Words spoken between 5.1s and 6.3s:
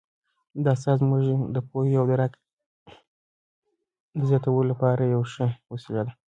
یوه ښه وسیله ده.